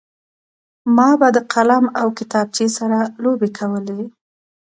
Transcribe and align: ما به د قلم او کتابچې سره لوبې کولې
ما 0.95 1.09
به 1.19 1.27
د 1.35 1.37
قلم 1.53 1.85
او 1.99 2.07
کتابچې 2.19 2.67
سره 2.77 2.99
لوبې 3.23 3.49
کولې 3.57 4.01